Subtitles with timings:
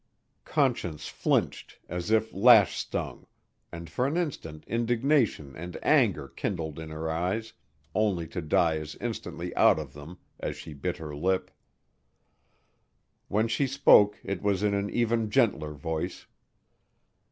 [0.45, 3.27] Conscience flinched as if lash stung
[3.71, 7.53] and for an instant indignation and anger kindled in her eyes
[7.93, 11.51] only to die as instantly out of them, as she bit her lip.
[13.27, 16.25] When she spoke it was in an even gentler voice.